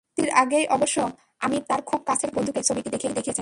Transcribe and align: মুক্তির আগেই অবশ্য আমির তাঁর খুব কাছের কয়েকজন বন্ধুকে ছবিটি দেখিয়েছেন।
মুক্তির 0.01 0.29
আগেই 0.33 0.65
অবশ্য 0.67 0.97
আমির 1.39 1.63
তাঁর 1.67 1.81
খুব 1.81 2.01
কাছের 2.05 2.29
কয়েকজন 2.29 2.35
বন্ধুকে 2.35 2.61
ছবিটি 2.63 2.89
দেখিয়েছেন। 2.89 3.13